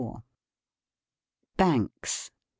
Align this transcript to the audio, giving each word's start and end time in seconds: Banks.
Banks. 1.57 2.31